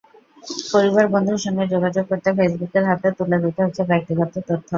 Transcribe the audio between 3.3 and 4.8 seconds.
দিতে হচ্ছে ব্যক্তিগত তথ্য।